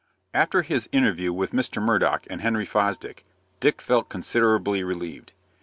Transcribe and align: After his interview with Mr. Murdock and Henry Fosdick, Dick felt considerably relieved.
After 0.33 0.63
his 0.63 0.89
interview 0.91 1.31
with 1.31 1.51
Mr. 1.51 1.79
Murdock 1.79 2.25
and 2.27 2.41
Henry 2.41 2.65
Fosdick, 2.65 3.23
Dick 3.59 3.83
felt 3.83 4.09
considerably 4.09 4.83
relieved. 4.83 5.31